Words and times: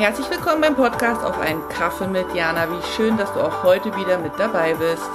Herzlich 0.00 0.30
willkommen 0.30 0.62
beim 0.62 0.76
Podcast 0.76 1.22
auf 1.22 1.38
einen 1.38 1.68
Kaffee 1.68 2.06
mit 2.06 2.34
Jana. 2.34 2.66
Wie 2.70 2.82
schön, 2.96 3.18
dass 3.18 3.30
du 3.34 3.40
auch 3.40 3.62
heute 3.64 3.94
wieder 3.96 4.16
mit 4.16 4.32
dabei 4.38 4.72
bist. 4.72 5.10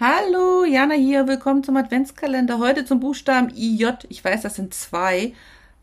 Hallo, 0.00 0.64
Jana 0.64 0.94
hier. 0.94 1.28
Willkommen 1.28 1.62
zum 1.62 1.76
Adventskalender. 1.76 2.58
Heute 2.58 2.86
zum 2.86 3.00
Buchstaben 3.00 3.50
IJ. 3.54 3.90
Ich 4.08 4.24
weiß, 4.24 4.40
das 4.40 4.54
sind 4.54 4.72
zwei. 4.72 5.34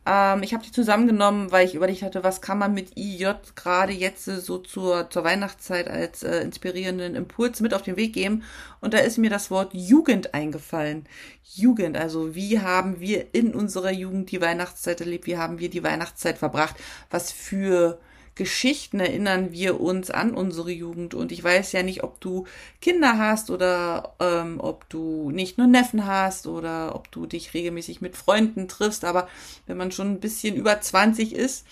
Ähm, 0.07 0.41
ich 0.41 0.53
habe 0.53 0.63
die 0.63 0.71
zusammengenommen, 0.71 1.51
weil 1.51 1.65
ich 1.65 1.75
überlegt 1.75 2.01
hatte, 2.01 2.23
was 2.23 2.41
kann 2.41 2.57
man 2.57 2.73
mit 2.73 2.97
IJ 2.97 3.33
gerade 3.55 3.91
jetzt 3.91 4.25
so 4.25 4.57
zur, 4.57 5.09
zur 5.09 5.23
Weihnachtszeit 5.25 5.89
als 5.89 6.23
äh, 6.23 6.39
inspirierenden 6.39 7.15
Impuls 7.15 7.59
mit 7.59 7.73
auf 7.73 7.81
den 7.81 7.97
Weg 7.97 8.13
geben. 8.13 8.43
Und 8.79 8.93
da 8.93 8.99
ist 8.99 9.17
mir 9.17 9.29
das 9.29 9.51
Wort 9.51 9.73
Jugend 9.73 10.33
eingefallen. 10.33 11.05
Jugend, 11.54 11.97
also 11.97 12.35
wie 12.35 12.61
haben 12.61 13.01
wir 13.01 13.33
in 13.33 13.54
unserer 13.54 13.91
Jugend 13.91 14.32
die 14.32 14.41
Weihnachtszeit 14.41 15.01
erlebt? 15.01 15.27
Wie 15.27 15.37
haben 15.37 15.59
wir 15.59 15.69
die 15.69 15.83
Weihnachtszeit 15.83 16.37
verbracht? 16.37 16.77
Was 17.10 17.32
für 17.33 17.99
Geschichten 18.37 19.00
erinnern 19.00 19.51
wir 19.51 19.82
uns 19.82 20.11
an 20.11 20.33
unsere 20.33 20.71
Jugend. 20.71 21.14
Und 21.14 21.32
ich 21.32 21.43
weiß 21.43 21.71
ja 21.73 21.83
nicht, 21.83 22.04
ob 22.04 22.21
du 22.21 22.46
Kinder 22.79 23.18
hast 23.18 23.50
oder 23.50 24.15
ähm, 24.19 24.60
ob 24.60 24.87
du 24.89 25.32
nicht 25.32 25.57
nur 25.57 25.68
Neffen 25.68 26.05
hast 26.05 26.47
oder 26.47 26.96
ob 26.96 27.11
du 27.11 27.25
dich 27.25 27.54
regelmäßig 27.54 28.01
mit 28.01 28.15
Freunden 28.15 28.68
triffst. 28.68 29.04
Aber 29.04 29.27
wenn 29.65 29.77
man 29.77 29.91
schon 29.91 30.11
ein 30.11 30.19
bisschen 30.19 30.55
über 30.55 30.79
20 30.79 31.33
ist, 31.33 31.65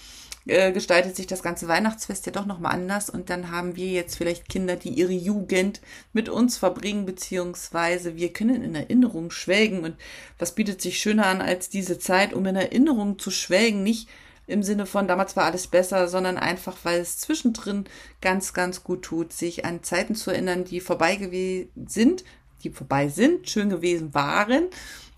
äh, 0.47 0.71
gestaltet 0.71 1.15
sich 1.15 1.25
das 1.25 1.41
ganze 1.41 1.67
Weihnachtsfest 1.67 2.27
ja 2.27 2.31
doch 2.31 2.45
nochmal 2.45 2.73
anders. 2.73 3.09
Und 3.09 3.29
dann 3.29 3.49
haben 3.49 3.75
wir 3.75 3.87
jetzt 3.87 4.15
vielleicht 4.15 4.47
Kinder, 4.47 4.75
die 4.75 4.89
ihre 4.89 5.11
Jugend 5.11 5.81
mit 6.13 6.29
uns 6.29 6.57
verbringen, 6.57 7.05
beziehungsweise 7.05 8.15
wir 8.15 8.31
können 8.31 8.61
in 8.63 8.75
Erinnerung 8.75 9.31
schwelgen. 9.31 9.83
Und 9.83 9.95
was 10.37 10.53
bietet 10.53 10.81
sich 10.81 10.99
schöner 10.99 11.25
an 11.25 11.41
als 11.41 11.69
diese 11.69 11.97
Zeit, 11.97 12.33
um 12.33 12.45
in 12.45 12.55
Erinnerung 12.55 13.17
zu 13.17 13.31
schwelgen, 13.31 13.81
nicht 13.81 14.07
im 14.47 14.63
Sinne 14.63 14.85
von 14.85 15.07
damals 15.07 15.35
war 15.35 15.45
alles 15.45 15.67
besser, 15.67 16.07
sondern 16.07 16.37
einfach, 16.37 16.77
weil 16.83 16.99
es 16.99 17.17
zwischendrin 17.17 17.85
ganz, 18.21 18.53
ganz 18.53 18.83
gut 18.83 19.03
tut, 19.03 19.33
sich 19.33 19.65
an 19.65 19.83
Zeiten 19.83 20.15
zu 20.15 20.31
erinnern, 20.31 20.65
die 20.65 20.79
vorbei 20.79 21.15
gewesen 21.15 21.69
sind, 21.87 22.23
die 22.63 22.69
vorbei 22.69 23.09
sind, 23.09 23.49
schön 23.49 23.69
gewesen 23.69 24.13
waren, 24.13 24.67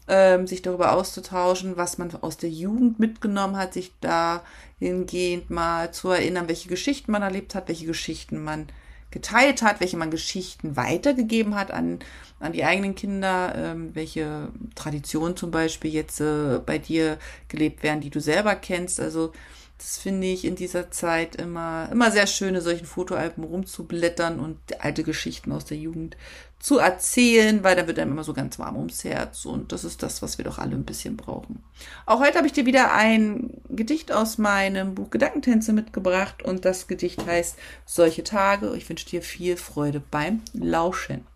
ähm, 0.08 0.48
sich 0.48 0.62
darüber 0.62 0.94
auszutauschen, 0.94 1.78
was 1.78 1.98
man 1.98 2.14
aus 2.22 2.38
der 2.38 2.50
Jugend 2.50 3.00
mitgenommen 3.00 3.58
hat, 3.58 3.74
sich 3.74 3.92
dahingehend 4.00 5.50
mal 5.50 5.92
zu 5.92 6.10
erinnern, 6.10 6.48
welche 6.48 6.70
Geschichten 6.70 7.12
man 7.12 7.22
erlebt 7.22 7.56
hat, 7.56 7.68
welche 7.68 7.86
Geschichten 7.86 8.44
man 8.44 8.68
geteilt 9.12 9.62
hat, 9.62 9.80
welche 9.80 9.98
man 9.98 10.12
Geschichten 10.12 10.76
weitergegeben 10.76 11.56
hat 11.56 11.72
an, 11.72 12.00
an 12.40 12.54
die 12.54 12.66
eigenen 12.66 12.96
Kinder, 12.96 13.54
ähm, 13.56 13.96
welche 13.96 14.50
Traditionen 14.76 15.38
zum 15.38 15.52
Beispiel 15.52 15.92
jetzt 15.92 16.20
äh, 16.20 16.60
bei 16.66 16.78
dir 16.78 17.18
gelebt 17.48 17.84
werden, 17.84 18.02
die 18.02 18.10
du 18.10 18.20
selber 18.20 18.56
kennst. 18.56 19.00
Also 19.00 19.32
das 19.78 20.00
finde 20.00 20.26
ich 20.28 20.44
in 20.44 20.56
dieser 20.56 20.90
Zeit 20.90 21.36
immer, 21.36 21.88
immer 21.92 22.12
sehr 22.12 22.26
schön, 22.26 22.56
in 22.56 22.62
solchen 22.62 22.88
Fotoalben 22.88 23.44
rumzublättern 23.44 24.40
und 24.40 24.58
alte 24.84 25.04
Geschichten 25.04 25.52
aus 25.52 25.66
der 25.66 25.78
Jugend 25.78 26.18
zu 26.60 26.80
erzählen, 26.80 27.64
weil 27.64 27.76
da 27.76 27.86
wird 27.86 28.00
einem 28.00 28.14
immer 28.14 28.24
so 28.24 28.34
ganz 28.34 28.58
warm 28.58 28.76
ums 28.76 29.04
Herz 29.04 29.46
und 29.46 29.72
das 29.72 29.84
ist 29.84 30.02
das, 30.02 30.24
was 30.24 30.40
wir 30.40 30.46
doch 30.46 30.58
alle 30.58 30.76
ein 30.76 30.86
bisschen 30.86 31.16
brauchen. 31.16 31.64
Auch 32.08 32.20
heute 32.20 32.38
habe 32.38 32.48
ich 32.48 32.54
dir 32.54 32.66
wieder 32.66 32.94
ein 32.94 33.62
Gedicht 33.70 34.12
aus 34.12 34.40
meinem 34.40 34.96
Buch 34.96 35.12
Gedankentänze 35.12 35.74
mitgebracht 35.74 36.42
und 36.42 36.66
das 36.66 36.88
Gedicht 36.88 37.26
heißt 37.26 37.58
Solche 37.86 38.24
Tage. 38.24 38.76
Ich 38.76 38.90
wünsche 38.90 39.08
dir 39.08 39.22
viel 39.22 39.58
Freude 39.58 40.02
beim 40.10 40.42
Lauschen. 40.54 41.28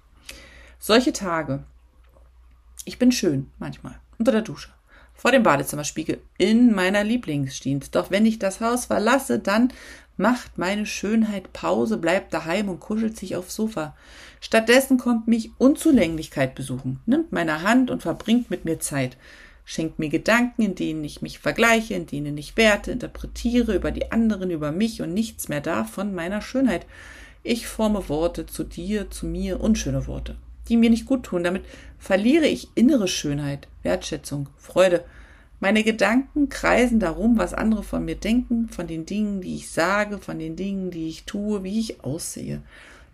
Solche 0.80 1.14
Tage. 1.14 1.64
Ich 2.86 2.98
bin 2.98 3.12
schön 3.12 3.52
manchmal 3.60 4.00
unter 4.18 4.32
der 4.32 4.42
Dusche 4.42 4.70
vor 5.22 5.32
dem 5.32 5.44
Badezimmerspiegel 5.44 6.20
in 6.40 6.74
meiner 6.74 7.04
Lieblingsjeans. 7.04 7.92
Doch 7.92 8.10
wenn 8.10 8.26
ich 8.26 8.40
das 8.40 8.60
Haus 8.60 8.86
verlasse, 8.86 9.38
dann 9.38 9.72
macht 10.18 10.58
meine 10.58 10.88
Schönheit 10.88 11.54
Pause, 11.54 11.98
bleibt 11.98 12.34
daheim 12.34 12.70
und 12.70 12.80
kuschelt 12.80 13.16
sich 13.18 13.36
aufs 13.36 13.54
Sofa. 13.54 13.96
Stattdessen 14.40 14.98
kommt 14.98 15.28
mich 15.28 15.52
Unzulänglichkeit 15.60 16.56
besuchen, 16.56 17.02
nimmt 17.06 17.32
meine 17.32 17.62
Hand 17.62 17.92
und 17.92 18.02
verbringt 18.02 18.50
mit 18.50 18.66
mir 18.66 18.80
Zeit, 18.80 19.16
schenkt 19.64 20.00
mir 20.00 20.10
Gedanken, 20.10 20.64
in 20.64 20.74
denen 20.74 21.04
ich 21.04 21.22
mich 21.22 21.38
vergleiche, 21.38 21.94
in 21.94 22.08
denen 22.08 22.36
ich 22.36 22.58
Werte 22.58 22.90
interpretiere 22.90 23.76
über 23.76 23.92
die 23.92 24.12
anderen, 24.12 24.50
über 24.50 24.72
mich 24.72 25.04
und 25.04 25.14
nichts 25.14 25.50
mehr 25.50 25.62
davon 25.62 26.16
meiner 26.16 26.42
Schönheit. 26.42 26.88
Ich 27.44 27.68
forme 27.68 28.10
Worte 28.10 28.48
zu 28.48 28.64
dir, 28.64 29.12
zu 29.12 29.28
mir, 29.28 29.62
unschöne 29.62 30.08
Worte 30.08 30.36
die 30.72 30.78
mir 30.78 30.90
nicht 30.90 31.06
gut 31.06 31.24
tun. 31.24 31.44
Damit 31.44 31.66
verliere 32.00 32.48
ich 32.48 32.70
innere 32.76 33.10
Schönheit, 33.10 33.68
Wertschätzung, 33.84 34.48
Freude. 34.58 35.04
Meine 35.60 35.84
Gedanken 35.84 36.50
kreisen 36.50 37.00
darum, 37.00 37.38
was 37.38 37.54
andere 37.54 37.84
von 37.84 38.06
mir 38.06 38.16
denken, 38.16 38.70
von 38.70 38.88
den 38.88 39.06
Dingen, 39.06 39.42
die 39.42 39.58
ich 39.58 39.70
sage, 39.70 40.18
von 40.18 40.40
den 40.40 40.56
Dingen, 40.56 40.90
die 40.90 41.10
ich 41.10 41.26
tue, 41.26 41.64
wie 41.64 41.80
ich 41.80 42.04
aussehe. 42.04 42.64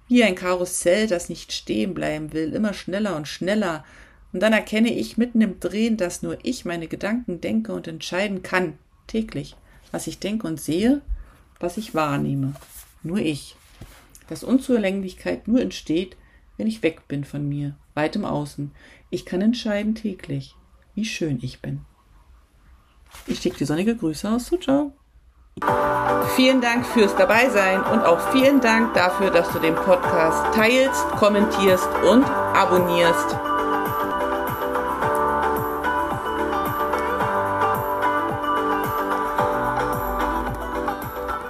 Wie 0.07 0.23
ein 0.23 0.35
Karussell, 0.35 1.07
das 1.07 1.27
nicht 1.27 1.51
stehen 1.51 1.93
bleiben 1.93 2.31
will, 2.31 2.53
immer 2.53 2.73
schneller 2.73 3.17
und 3.17 3.27
schneller. 3.27 3.83
Und 4.31 4.41
dann 4.41 4.53
erkenne 4.53 4.93
ich 4.93 5.17
mitten 5.17 5.41
im 5.41 5.59
Drehen, 5.59 5.97
dass 5.97 6.21
nur 6.21 6.37
ich 6.43 6.63
meine 6.63 6.87
Gedanken 6.87 7.41
denke 7.41 7.73
und 7.73 7.87
entscheiden 7.87 8.43
kann, 8.43 8.77
täglich, 9.07 9.55
was 9.91 10.07
ich 10.07 10.19
denke 10.19 10.47
und 10.47 10.61
sehe, 10.61 11.01
was 11.59 11.77
ich 11.77 11.95
wahrnehme. 11.95 12.53
Nur 13.03 13.17
ich. 13.17 13.55
Dass 14.29 14.43
Unzulänglichkeit 14.43 15.47
nur 15.47 15.59
entsteht, 15.59 16.15
wenn 16.57 16.67
ich 16.67 16.83
weg 16.83 17.07
bin 17.07 17.23
von 17.23 17.47
mir, 17.47 17.75
weit 17.93 18.15
im 18.15 18.25
Außen. 18.25 18.71
Ich 19.09 19.25
kann 19.25 19.41
entscheiden 19.41 19.95
täglich, 19.95 20.55
wie 20.95 21.05
schön 21.05 21.39
ich 21.41 21.61
bin. 21.61 21.81
Ich 23.25 23.39
schicke 23.39 23.57
dir 23.57 23.65
sonnige 23.65 23.95
Grüße 23.95 24.29
aus. 24.29 24.51
Ciao. 24.61 24.93
Vielen 26.35 26.61
Dank 26.61 26.85
fürs 26.85 27.15
Dabeisein 27.15 27.81
und 27.81 28.01
auch 28.01 28.31
vielen 28.31 28.61
Dank 28.61 28.93
dafür, 28.93 29.31
dass 29.31 29.51
du 29.51 29.59
den 29.59 29.75
Podcast 29.75 30.53
teilst, 30.53 31.07
kommentierst 31.11 31.89
und 32.07 32.23
abonnierst. 32.25 33.56